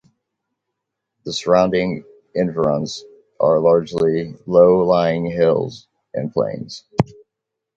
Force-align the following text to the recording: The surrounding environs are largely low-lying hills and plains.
The 1.25 1.31
surrounding 1.31 2.05
environs 2.33 3.03
are 3.39 3.59
largely 3.59 4.33
low-lying 4.47 5.25
hills 5.27 5.87
and 6.15 6.33
plains. 6.33 6.83